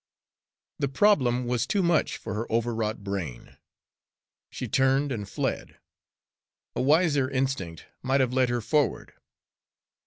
[0.79, 3.57] The problem was too much for her overwrought brain.
[4.49, 5.77] She turned and fled.
[6.75, 9.13] A wiser instinct might have led her forward.